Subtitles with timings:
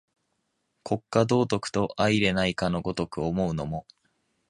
[0.83, 3.85] 国家道徳と相容れないかの如く思うのも、